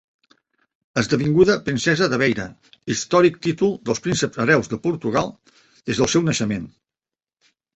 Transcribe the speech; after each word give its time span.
Esdevinguda 1.01 1.57
princesa 1.67 2.07
de 2.13 2.19
Beira, 2.21 2.47
històric 2.95 3.37
títol 3.49 3.77
dels 3.91 4.01
prínceps 4.07 4.43
hereus 4.45 4.73
de 4.73 4.81
Portugal, 4.89 5.31
des 5.91 6.01
del 6.03 6.11
seu 6.17 6.27
naixement. 6.33 6.67